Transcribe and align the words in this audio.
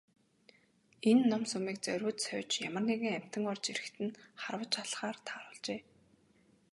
Энэ 1.09 1.23
нум 1.31 1.43
сумыг 1.51 1.77
зориуд 1.85 2.17
сойж 2.25 2.51
ямар 2.67 2.83
нэгэн 2.89 3.13
амьтан 3.19 3.43
орж 3.51 3.63
ирэхэд 3.71 3.97
нь 4.05 4.17
харваж 4.41 4.71
алахаар 4.83 5.17
тааруулжээ. 5.25 5.79